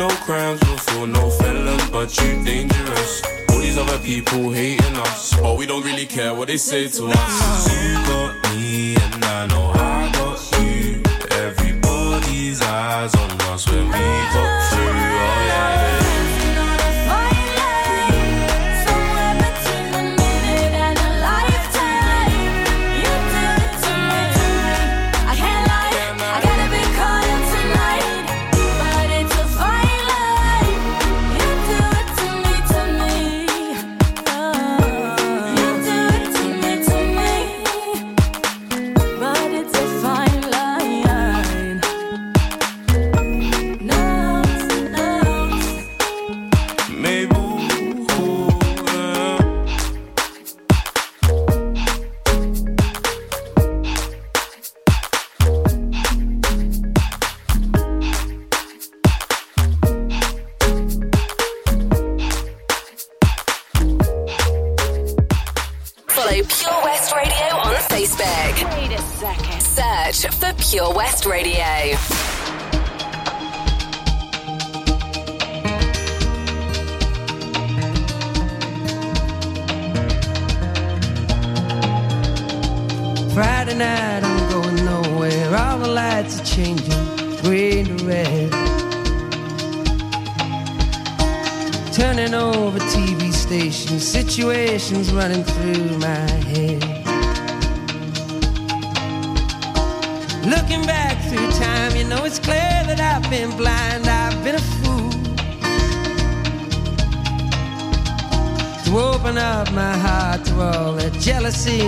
no 0.00 0.08
crimes 0.24 0.58
before, 0.60 1.06
no 1.06 1.28
felon, 1.28 1.78
but 1.92 2.08
you 2.22 2.42
dangerous. 2.42 3.22
All 3.50 3.58
these 3.58 3.76
other 3.76 3.98
people 3.98 4.50
hating 4.50 4.96
us, 4.96 5.38
but 5.38 5.58
we 5.58 5.66
don't 5.66 5.84
really 5.84 6.06
care 6.06 6.34
what 6.34 6.48
they 6.48 6.56
say 6.56 6.88
to 6.88 7.08
us. 7.08 7.68
you 7.70 7.92
got 8.08 8.34
me, 8.54 8.96
and 8.96 9.22
I 9.22 9.46
know 9.48 9.70
I 9.74 10.10
got 10.14 10.40
you. 10.62 11.02
Everybody's 11.32 12.62
eyes 12.62 13.14
on 13.14 13.30
us 13.52 13.70
when 13.70 13.84
we 13.88 13.92
got 13.92 14.70
through. 14.70 14.99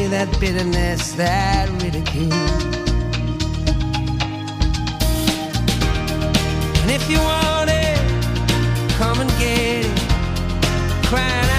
that 0.08 0.28
bitterness, 0.40 1.12
that 1.12 1.68
ridicule. 1.82 2.32
And 6.82 6.90
if 6.90 7.08
you 7.10 7.18
want 7.18 7.70
it, 7.70 7.98
come 8.96 9.20
and 9.20 9.30
get 9.38 9.84
it. 9.86 11.06
Crying 11.06 11.51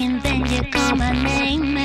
talking. 0.00 0.20
Then 0.20 0.46
you 0.46 0.70
call 0.70 0.96
my 0.96 1.12
name, 1.12 1.79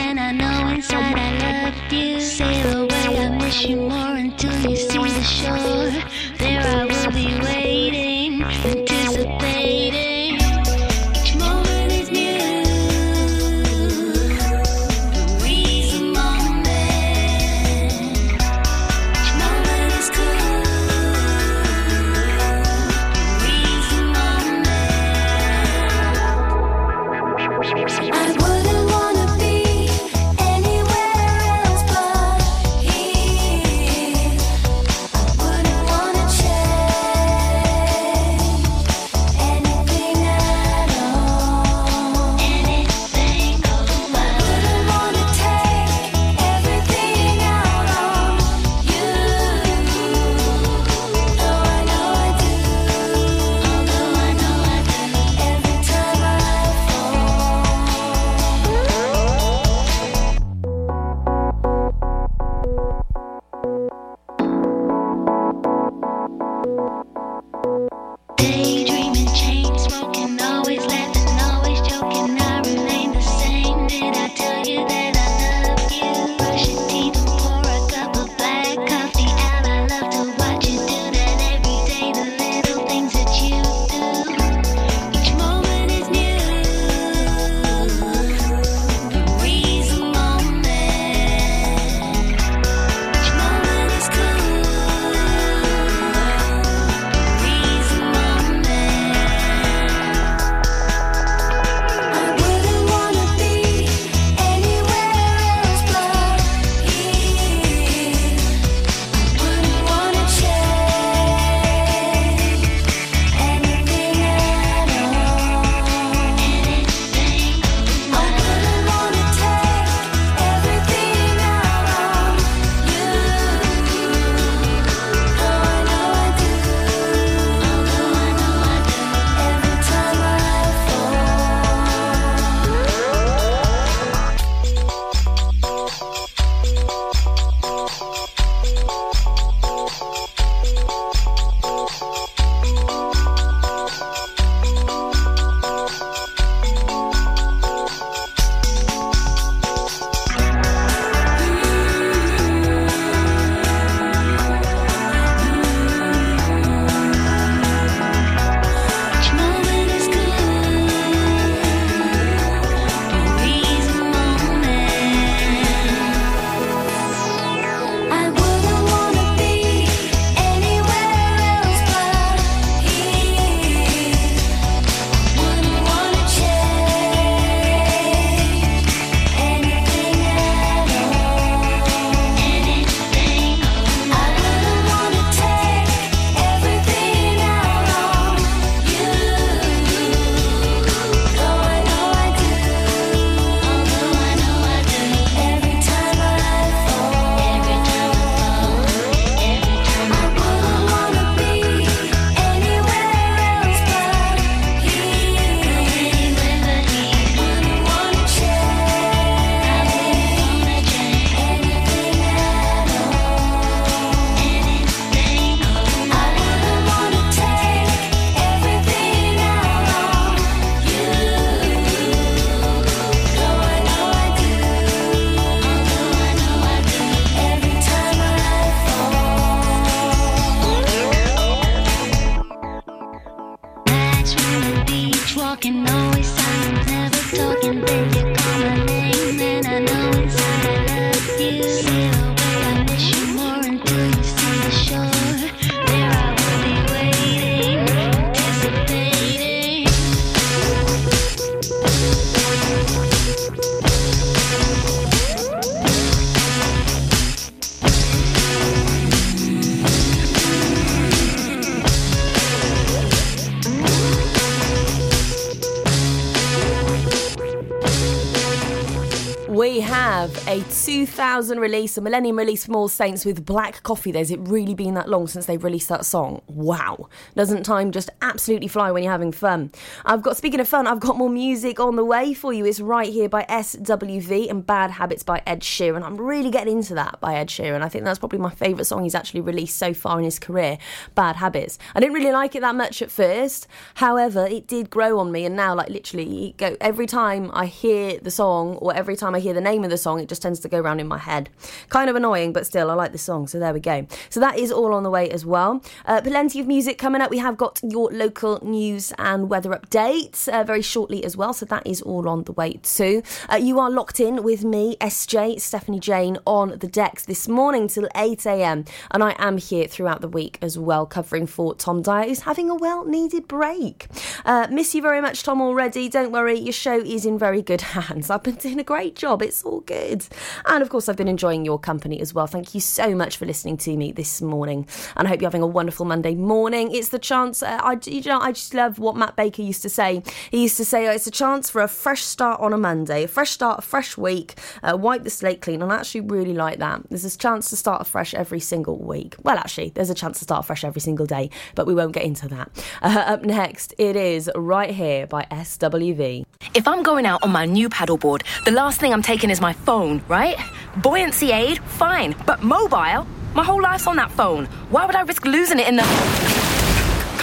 2000 271.45 271.59
release, 271.61 271.95
a 271.95 272.01
millennium 272.01 272.39
release 272.39 272.65
from 272.65 272.75
All 272.75 272.87
Saints 272.87 273.23
with 273.23 273.45
Black 273.45 273.83
Coffee. 273.83 274.11
There's 274.11 274.31
it 274.31 274.39
really 274.39 274.73
been 274.73 274.95
that 274.95 275.07
long 275.07 275.27
since 275.27 275.45
they've 275.45 275.63
released 275.63 275.89
that 275.89 276.03
song? 276.03 276.41
Wow. 276.47 277.07
Doesn't 277.35 277.61
time 277.61 277.91
just 277.91 278.09
absolutely 278.25 278.67
fly 278.67 278.91
when 278.91 279.03
you're 279.03 279.11
having 279.11 279.31
fun? 279.31 279.71
I've 280.03 280.21
got, 280.21 280.35
speaking 280.35 280.59
of 280.59 280.67
fun, 280.67 280.87
I've 280.87 280.99
got 280.99 281.17
more 281.17 281.29
music 281.29 281.79
on 281.79 281.95
the 281.95 282.03
way 282.03 282.33
for 282.33 282.51
you. 282.51 282.65
It's 282.65 282.79
right 282.79 283.11
here 283.11 283.29
by 283.29 283.43
SWV 283.43 284.49
and 284.49 284.65
Bad 284.65 284.91
Habits 284.91 285.23
by 285.23 285.41
Ed 285.45 285.61
Sheeran. 285.61 286.03
I'm 286.03 286.17
really 286.17 286.49
getting 286.49 286.77
into 286.77 286.95
that 286.95 287.19
by 287.21 287.35
Ed 287.35 287.49
Sheeran. 287.49 287.81
I 287.81 287.89
think 287.89 288.03
that's 288.03 288.19
probably 288.19 288.39
my 288.39 288.49
favourite 288.49 288.87
song 288.87 289.03
he's 289.03 289.15
actually 289.15 289.41
released 289.41 289.77
so 289.77 289.93
far 289.93 290.17
in 290.17 290.25
his 290.25 290.39
career, 290.39 290.79
Bad 291.13 291.35
Habits. 291.35 291.77
I 291.93 291.99
didn't 291.99 292.15
really 292.15 292.31
like 292.31 292.55
it 292.55 292.61
that 292.61 292.75
much 292.75 293.01
at 293.01 293.11
first. 293.11 293.67
However, 293.95 294.47
it 294.47 294.67
did 294.67 294.89
grow 294.89 295.19
on 295.19 295.31
me 295.31 295.45
and 295.45 295.55
now 295.55 295.75
like 295.75 295.89
literally 295.89 296.55
go 296.57 296.75
every 296.81 297.05
time 297.05 297.51
I 297.53 297.67
hear 297.67 298.19
the 298.19 298.31
song 298.31 298.75
or 298.77 298.95
every 298.95 299.15
time 299.15 299.35
I 299.35 299.39
hear 299.39 299.53
the 299.53 299.61
name 299.61 299.83
of 299.83 299.91
the 299.91 299.97
song, 299.97 300.19
it 300.19 300.29
just 300.29 300.41
tends 300.41 300.59
to 300.61 300.67
go 300.67 300.79
around 300.79 300.99
in 300.99 301.07
my 301.07 301.19
head. 301.19 301.49
Kind 301.89 302.09
of 302.09 302.15
annoying, 302.15 302.53
but 302.53 302.65
still, 302.65 302.89
I 302.89 302.95
like 302.95 303.11
the 303.11 303.17
song, 303.17 303.47
so 303.47 303.59
there 303.59 303.73
we 303.73 303.79
go. 303.79 304.07
So 304.29 304.39
that 304.39 304.57
is 304.57 304.71
all 304.71 304.93
on 304.93 305.03
the 305.03 305.11
way 305.11 305.29
as 305.29 305.45
well. 305.45 305.83
Uh, 306.05 306.21
plenty 306.21 306.59
of 306.59 306.67
music 306.67 306.97
coming 306.97 307.21
up. 307.21 307.29
We 307.29 307.37
have 307.37 307.57
got 307.57 307.79
your 307.83 308.09
local 308.15 308.59
news 308.63 309.13
and 309.17 309.49
weather 309.49 309.71
updates 309.71 310.47
uh, 310.47 310.63
very 310.63 310.81
shortly 310.81 311.23
as 311.23 311.37
well, 311.37 311.53
so 311.53 311.65
that 311.65 311.85
is 311.85 312.01
all 312.01 312.27
on 312.27 312.43
the 312.43 312.51
way 312.53 312.73
too. 312.83 313.21
Uh, 313.51 313.57
you 313.57 313.79
are 313.79 313.89
locked 313.89 314.19
in 314.19 314.43
with 314.43 314.63
me, 314.63 314.95
SJ, 315.01 315.59
Stephanie 315.61 315.99
Jane, 315.99 316.37
on 316.45 316.77
the 316.79 316.87
decks 316.87 317.25
this 317.25 317.47
morning 317.47 317.87
till 317.87 318.07
8 318.15 318.45
a.m. 318.45 318.85
And 319.11 319.23
I 319.23 319.35
am 319.37 319.57
here 319.57 319.87
throughout 319.87 320.21
the 320.21 320.27
week 320.27 320.57
as 320.61 320.77
well, 320.77 321.05
covering 321.05 321.47
for 321.47 321.75
Tom 321.75 322.01
Dyer, 322.01 322.27
who's 322.27 322.41
having 322.41 322.69
a 322.69 322.75
well 322.75 323.05
needed 323.05 323.47
break. 323.47 324.07
Uh, 324.45 324.67
miss 324.69 324.95
you 324.95 325.01
very 325.01 325.21
much, 325.21 325.43
Tom, 325.43 325.61
already. 325.61 326.09
Don't 326.09 326.31
worry, 326.31 326.59
your 326.59 326.73
show 326.73 326.99
is 326.99 327.25
in 327.25 327.37
very 327.37 327.61
good 327.61 327.81
hands. 327.95 328.29
I've 328.29 328.43
been 328.43 328.55
doing 328.55 328.79
a 328.79 328.83
great 328.83 329.15
job. 329.15 329.41
It's 329.41 329.63
all 329.63 329.81
good. 329.81 330.25
And 330.65 330.81
of 330.81 330.89
course, 330.89 331.09
I've 331.09 331.17
been 331.17 331.27
enjoying 331.27 331.65
your 331.65 331.79
company 331.79 332.19
as 332.19 332.33
well. 332.33 332.47
Thank 332.47 332.73
you 332.73 332.81
so 332.81 333.15
much 333.15 333.37
for 333.37 333.45
listening 333.45 333.77
to 333.77 333.95
me 333.95 334.11
this 334.11 334.41
morning. 334.41 334.87
And 335.15 335.27
I 335.27 335.31
hope 335.31 335.41
you're 335.41 335.49
having 335.49 335.61
a 335.61 335.67
wonderful 335.67 336.05
Monday 336.05 336.35
morning. 336.35 336.91
It's 336.91 337.09
the 337.09 337.19
chance, 337.19 337.61
uh, 337.63 337.79
I, 337.83 337.97
you 338.07 338.21
know, 338.23 338.39
I 338.39 338.51
just 338.51 338.73
love 338.73 338.99
what 338.99 339.15
Matt 339.15 339.35
Baker 339.35 339.61
used 339.61 339.81
to 339.83 339.89
say. 339.89 340.23
He 340.51 340.63
used 340.63 340.77
to 340.77 340.85
say, 340.85 341.07
oh, 341.07 341.11
it's 341.11 341.27
a 341.27 341.31
chance 341.31 341.69
for 341.69 341.81
a 341.81 341.87
fresh 341.87 342.23
start 342.23 342.59
on 342.61 342.73
a 342.73 342.77
Monday, 342.77 343.23
a 343.23 343.27
fresh 343.27 343.51
start, 343.51 343.79
a 343.79 343.81
fresh 343.81 344.17
week, 344.17 344.55
uh, 344.83 344.97
wipe 344.97 345.23
the 345.23 345.29
slate 345.29 345.61
clean. 345.61 345.81
And 345.81 345.91
I 345.91 345.97
actually 345.97 346.21
really 346.21 346.53
like 346.53 346.79
that. 346.79 347.01
There's 347.09 347.25
a 347.25 347.37
chance 347.37 347.69
to 347.69 347.75
start 347.75 348.01
afresh 348.01 348.33
every 348.33 348.59
single 348.59 348.97
week. 348.97 349.35
Well, 349.43 349.57
actually, 349.57 349.89
there's 349.89 350.09
a 350.09 350.15
chance 350.15 350.39
to 350.39 350.43
start 350.43 350.65
fresh 350.65 350.83
every 350.83 351.01
single 351.01 351.25
day, 351.25 351.49
but 351.75 351.87
we 351.87 351.95
won't 351.95 352.13
get 352.13 352.23
into 352.23 352.47
that. 352.49 352.71
Uh, 353.01 353.23
up 353.27 353.43
next, 353.43 353.93
it 353.97 354.15
is 354.15 354.49
Right 354.55 354.91
Here 354.91 355.27
by 355.27 355.45
SWV. 355.51 356.45
If 356.73 356.87
I'm 356.87 357.03
going 357.03 357.25
out 357.25 357.43
on 357.43 357.51
my 357.51 357.65
new 357.65 357.89
paddleboard, 357.89 358.43
the 358.65 358.71
last 358.71 358.99
thing 358.99 359.13
I'm 359.13 359.21
taking 359.21 359.49
is 359.49 359.61
my 359.61 359.73
phone, 359.73 360.21
right? 360.27 360.57
Buoyancy 360.97 361.51
aid, 361.51 361.79
fine. 361.79 362.35
But 362.45 362.63
mobile? 362.63 363.27
My 363.55 363.63
whole 363.63 363.81
life's 363.81 364.05
on 364.05 364.17
that 364.17 364.31
phone. 364.31 364.65
Why 364.89 365.05
would 365.05 365.15
I 365.15 365.21
risk 365.21 365.45
losing 365.45 365.79
it 365.79 365.87
in 365.87 365.95
the. 365.95 366.64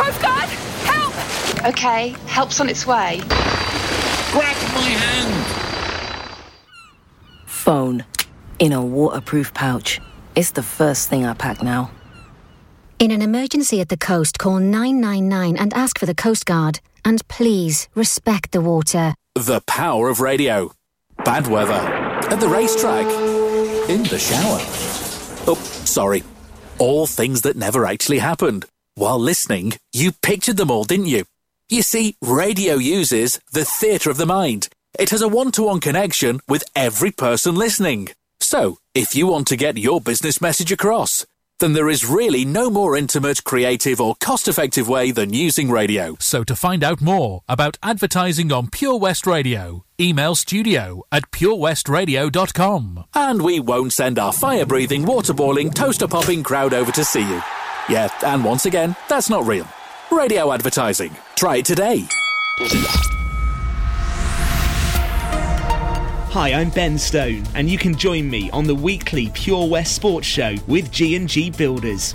Coast 0.03 0.21
Guard! 0.21 0.49
Help! 0.83 1.15
Okay, 1.65 2.09
help's 2.27 2.61
on 2.61 2.69
its 2.69 2.85
way. 2.85 3.21
Grab 4.33 4.57
my 4.75 4.91
hand! 4.99 6.35
Phone. 7.47 8.05
In 8.59 8.73
a 8.73 8.85
waterproof 8.85 9.55
pouch. 9.55 10.01
It's 10.35 10.51
the 10.51 10.63
first 10.63 11.09
thing 11.09 11.25
I 11.25 11.35
pack 11.35 11.63
now. 11.63 11.93
In 12.99 13.13
an 13.13 13.23
emergency 13.23 13.81
at 13.81 13.91
the 13.91 13.97
coast, 13.97 14.41
call 14.41 14.59
999 14.59 15.57
and 15.57 15.73
ask 15.73 16.01
for 16.01 16.07
the 16.07 16.17
Coast 16.17 16.47
Guard. 16.47 16.81
And 17.05 17.27
please 17.29 17.89
respect 17.95 18.51
the 18.51 18.61
water. 18.61 19.15
The 19.37 19.61
power 19.69 20.09
of 20.09 20.19
radio. 20.19 20.73
Bad 21.25 21.47
weather. 21.47 21.75
At 21.75 22.41
the 22.41 22.49
racetrack. 22.49 23.07
In 23.89 24.03
the 24.03 24.19
shower. 24.19 24.59
Oh, 25.47 25.61
sorry. 25.85 26.25
All 26.79 27.07
things 27.07 27.43
that 27.43 27.57
never 27.57 27.87
actually 27.87 28.19
happened. 28.19 28.67
While 28.95 29.19
listening, 29.19 29.73
you 29.95 30.13
pictured 30.13 30.59
them 30.59 30.71
all, 30.71 30.85
didn't 30.85 31.07
you? 31.07 31.25
You 31.71 31.81
see, 31.81 32.17
radio 32.21 32.75
uses 32.75 33.41
the 33.51 33.65
theatre 33.65 34.11
of 34.11 34.19
the 34.19 34.27
mind. 34.27 34.69
It 34.99 35.09
has 35.11 35.23
a 35.23 35.29
one 35.29 35.51
to 35.53 35.63
one 35.63 35.81
connection 35.81 36.41
with 36.47 36.65
every 36.77 37.11
person 37.11 37.55
listening. 37.55 38.11
So, 38.41 38.77
if 38.95 39.15
you 39.15 39.27
want 39.27 39.47
to 39.47 39.57
get 39.57 39.79
your 39.79 39.99
business 40.03 40.43
message 40.43 40.71
across, 40.71 41.25
then 41.59 41.73
there 41.73 41.89
is 41.89 42.05
really 42.05 42.45
no 42.45 42.69
more 42.69 42.95
intimate, 42.95 43.45
creative, 43.45 43.99
or 43.99 44.15
cost 44.17 44.47
effective 44.47 44.89
way 44.91 45.11
than 45.11 45.33
using 45.33 45.71
radio. 45.71 46.17
So 46.21 46.45
to 46.45 46.55
find 46.55 46.85
out 46.85 47.01
more 47.01 47.41
about 47.49 47.79
advertising 47.83 48.53
on 48.53 48.69
Pure 48.69 48.99
West 48.99 49.27
Radio, 49.27 49.87
email 49.99 50.35
studio 50.35 51.03
at 51.11 51.31
purewestradio.com. 51.31 53.05
And 53.15 53.41
we 53.41 53.59
won't 53.59 53.95
send 53.95 54.19
our 54.19 54.35
fire 54.35 54.67
breathing, 54.67 55.07
water 55.07 55.33
boiling, 55.33 55.71
toaster 55.71 56.09
popping 56.09 56.43
crowd 56.43 56.75
over 56.75 56.93
to 56.93 57.05
see 57.05 57.27
you. 57.27 57.41
Yeah, 57.89 58.09
and 58.25 58.45
once 58.45 58.67
again, 58.67 58.95
that's 59.09 59.29
not 59.29 59.47
real. 59.47 59.67
Radio 60.11 60.53
advertising. 60.53 61.17
Try 61.37 61.57
it 61.57 61.65
today. 61.65 62.07
Hi, 66.31 66.53
I'm 66.55 66.71
Ben 66.71 66.97
Stone, 66.97 67.45
and 67.55 67.69
you 67.69 67.77
can 67.77 67.95
join 67.95 68.31
me 68.31 68.51
on 68.53 68.65
the 68.65 68.75
weekly 68.75 69.31
Pure 69.35 69.69
West 69.69 69.95
Sports 69.97 70.27
Show 70.27 70.55
with 70.67 70.91
G&G 70.91 71.51
Builders. 71.51 72.15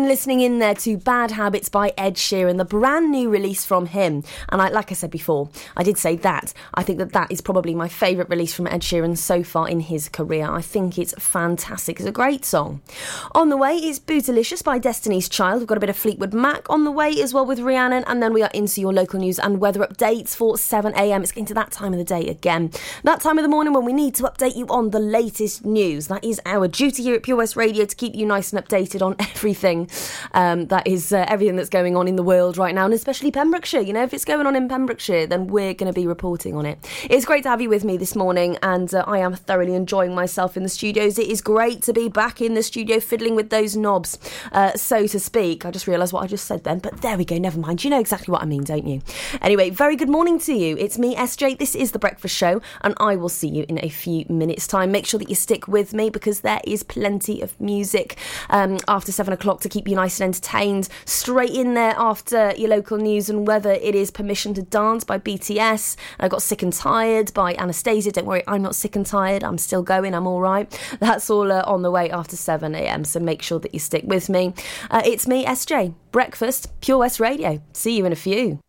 Been 0.00 0.08
listening 0.08 0.40
in 0.40 0.60
there 0.60 0.74
to 0.74 0.96
Bad 0.96 1.30
Habits 1.30 1.68
by 1.68 1.92
Ed 1.98 2.14
Sheeran, 2.14 2.56
the 2.56 2.64
brand 2.64 3.10
new 3.10 3.28
release 3.28 3.66
from 3.66 3.84
him. 3.84 4.24
And 4.48 4.62
I, 4.62 4.70
like 4.70 4.90
I 4.90 4.94
said 4.94 5.10
before, 5.10 5.50
I 5.76 5.82
did 5.82 5.98
say 5.98 6.16
that. 6.16 6.54
I 6.72 6.82
think 6.82 6.98
that 7.00 7.12
that 7.12 7.30
is 7.30 7.42
probably 7.42 7.74
my 7.74 7.86
favourite 7.86 8.30
release 8.30 8.54
from 8.54 8.66
Ed 8.66 8.80
Sheeran 8.80 9.18
so 9.18 9.42
far 9.42 9.68
in 9.68 9.80
his 9.80 10.08
career. 10.08 10.50
I 10.50 10.62
think 10.62 10.96
it's 10.96 11.12
fantastic. 11.18 12.00
It's 12.00 12.08
a 12.08 12.12
great 12.12 12.46
song. 12.46 12.80
On 13.32 13.50
the 13.50 13.58
way 13.58 13.76
is 13.76 14.00
Bootylicious 14.00 14.64
by 14.64 14.78
Destiny's 14.78 15.28
Child. 15.28 15.58
We've 15.58 15.68
got 15.68 15.76
a 15.76 15.80
bit 15.80 15.90
of 15.90 15.96
Fleetwood 15.96 16.32
Mac 16.32 16.70
on 16.70 16.84
the 16.84 16.90
way 16.90 17.20
as 17.20 17.34
well 17.34 17.44
with 17.44 17.60
Rhiannon. 17.60 18.04
And 18.06 18.22
then 18.22 18.32
we 18.32 18.42
are 18.42 18.50
into 18.54 18.80
your 18.80 18.94
local 18.94 19.20
news 19.20 19.38
and 19.38 19.60
weather 19.60 19.80
updates 19.80 20.34
for 20.34 20.54
7am. 20.54 21.20
It's 21.20 21.32
getting 21.32 21.44
to 21.46 21.54
that 21.54 21.72
time 21.72 21.92
of 21.92 21.98
the 21.98 22.04
day 22.04 22.26
again. 22.26 22.70
That 23.04 23.20
time 23.20 23.36
of 23.36 23.42
the 23.42 23.50
morning 23.50 23.74
when 23.74 23.84
we 23.84 23.92
need 23.92 24.14
to 24.14 24.22
update 24.22 24.56
you 24.56 24.66
on 24.68 24.90
the 24.90 24.98
latest 24.98 25.66
news. 25.66 26.06
That 26.06 26.24
is 26.24 26.40
our 26.46 26.68
duty 26.68 27.02
here 27.02 27.16
at 27.16 27.22
Pure 27.22 27.36
West 27.36 27.54
Radio 27.54 27.84
to 27.84 27.94
keep 27.94 28.14
you 28.14 28.24
nice 28.24 28.50
and 28.50 28.66
updated 28.66 29.02
on 29.02 29.14
everything 29.18 29.89
um, 30.32 30.66
that 30.66 30.86
is 30.86 31.12
uh, 31.12 31.24
everything 31.28 31.56
that's 31.56 31.68
going 31.68 31.96
on 31.96 32.08
in 32.08 32.16
the 32.16 32.22
world 32.22 32.56
right 32.56 32.74
now, 32.74 32.84
and 32.84 32.94
especially 32.94 33.30
Pembrokeshire. 33.30 33.80
You 33.80 33.92
know, 33.92 34.02
if 34.02 34.14
it's 34.14 34.24
going 34.24 34.46
on 34.46 34.56
in 34.56 34.68
Pembrokeshire, 34.68 35.26
then 35.26 35.46
we're 35.46 35.74
going 35.74 35.92
to 35.92 35.98
be 35.98 36.06
reporting 36.06 36.56
on 36.56 36.66
it. 36.66 36.78
It's 37.08 37.24
great 37.24 37.42
to 37.44 37.50
have 37.50 37.60
you 37.60 37.68
with 37.68 37.84
me 37.84 37.96
this 37.96 38.14
morning, 38.14 38.58
and 38.62 38.92
uh, 38.94 39.04
I 39.06 39.18
am 39.18 39.34
thoroughly 39.34 39.74
enjoying 39.74 40.14
myself 40.14 40.56
in 40.56 40.62
the 40.62 40.68
studios. 40.68 41.18
It 41.18 41.28
is 41.28 41.40
great 41.40 41.82
to 41.82 41.92
be 41.92 42.08
back 42.08 42.40
in 42.40 42.54
the 42.54 42.62
studio 42.62 43.00
fiddling 43.00 43.34
with 43.34 43.50
those 43.50 43.76
knobs, 43.76 44.18
uh, 44.52 44.72
so 44.74 45.06
to 45.06 45.20
speak. 45.20 45.64
I 45.64 45.70
just 45.70 45.86
realised 45.86 46.12
what 46.12 46.22
I 46.22 46.26
just 46.26 46.46
said 46.46 46.64
then, 46.64 46.78
but 46.78 47.02
there 47.02 47.16
we 47.16 47.24
go. 47.24 47.38
Never 47.38 47.58
mind. 47.58 47.84
You 47.84 47.90
know 47.90 48.00
exactly 48.00 48.32
what 48.32 48.42
I 48.42 48.46
mean, 48.46 48.64
don't 48.64 48.86
you? 48.86 49.02
Anyway, 49.42 49.70
very 49.70 49.96
good 49.96 50.08
morning 50.08 50.38
to 50.40 50.52
you. 50.52 50.76
It's 50.78 50.98
me, 50.98 51.14
SJ. 51.16 51.58
This 51.58 51.74
is 51.74 51.92
the 51.92 51.98
Breakfast 51.98 52.36
Show, 52.36 52.60
and 52.82 52.94
I 52.98 53.16
will 53.16 53.28
see 53.28 53.48
you 53.48 53.64
in 53.68 53.82
a 53.82 53.88
few 53.88 54.24
minutes' 54.28 54.66
time. 54.66 54.92
Make 54.92 55.06
sure 55.06 55.18
that 55.18 55.28
you 55.28 55.34
stick 55.34 55.68
with 55.68 55.92
me 55.92 56.10
because 56.10 56.40
there 56.40 56.60
is 56.64 56.82
plenty 56.82 57.40
of 57.40 57.58
music 57.60 58.16
um, 58.48 58.78
after 58.88 59.12
seven 59.12 59.32
o'clock 59.32 59.60
to 59.62 59.68
keep 59.68 59.79
you 59.88 59.96
nice 59.96 60.20
and 60.20 60.28
entertained. 60.28 60.88
Straight 61.04 61.50
in 61.50 61.74
there 61.74 61.94
after 61.96 62.52
your 62.56 62.70
local 62.70 62.96
news 62.98 63.28
and 63.30 63.46
weather, 63.46 63.72
it 63.72 63.94
is 63.94 64.10
Permission 64.10 64.54
to 64.54 64.62
Dance 64.62 65.04
by 65.04 65.18
BTS. 65.18 65.96
I 66.18 66.28
got 66.28 66.42
Sick 66.42 66.62
and 66.62 66.72
Tired 66.72 67.32
by 67.34 67.54
Anastacia. 67.54 68.12
Don't 68.12 68.26
worry, 68.26 68.42
I'm 68.46 68.62
not 68.62 68.74
sick 68.74 68.96
and 68.96 69.06
tired. 69.06 69.44
I'm 69.44 69.58
still 69.58 69.82
going. 69.82 70.14
I'm 70.14 70.26
all 70.26 70.40
right. 70.40 70.68
That's 71.00 71.30
all 71.30 71.50
uh, 71.52 71.62
on 71.66 71.82
the 71.82 71.90
way 71.90 72.10
after 72.10 72.36
7 72.36 72.74
a.m. 72.74 73.04
So 73.04 73.20
make 73.20 73.42
sure 73.42 73.58
that 73.60 73.74
you 73.74 73.80
stick 73.80 74.04
with 74.06 74.28
me. 74.28 74.54
Uh, 74.90 75.02
it's 75.04 75.26
me, 75.26 75.44
SJ. 75.44 75.94
Breakfast, 76.12 76.68
Pure 76.80 76.98
West 76.98 77.20
Radio. 77.20 77.62
See 77.72 77.96
you 77.96 78.06
in 78.06 78.12
a 78.12 78.16
few. 78.16 78.60